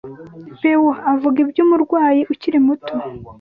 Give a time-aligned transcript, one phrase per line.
[0.61, 2.93] Bewo avuga iby'umurwanyi ukiri muto